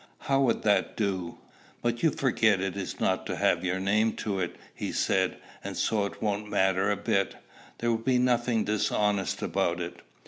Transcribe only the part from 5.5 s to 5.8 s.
"and